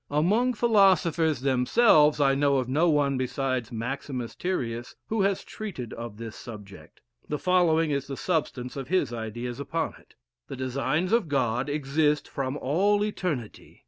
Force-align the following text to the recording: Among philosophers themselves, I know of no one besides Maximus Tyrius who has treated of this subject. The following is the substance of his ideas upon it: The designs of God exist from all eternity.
Among 0.09 0.53
philosophers 0.55 1.41
themselves, 1.41 2.19
I 2.19 2.33
know 2.33 2.57
of 2.57 2.67
no 2.67 2.89
one 2.89 3.19
besides 3.19 3.71
Maximus 3.71 4.33
Tyrius 4.33 4.95
who 5.09 5.21
has 5.21 5.43
treated 5.43 5.93
of 5.93 6.17
this 6.17 6.35
subject. 6.35 7.01
The 7.29 7.37
following 7.37 7.91
is 7.91 8.07
the 8.07 8.17
substance 8.17 8.75
of 8.75 8.87
his 8.87 9.13
ideas 9.13 9.59
upon 9.59 9.93
it: 9.99 10.15
The 10.47 10.55
designs 10.55 11.13
of 11.13 11.27
God 11.29 11.69
exist 11.69 12.27
from 12.27 12.57
all 12.57 13.05
eternity. 13.05 13.79